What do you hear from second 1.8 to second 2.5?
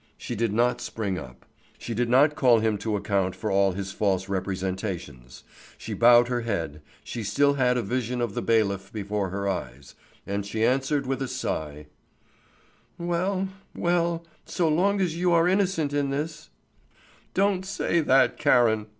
did not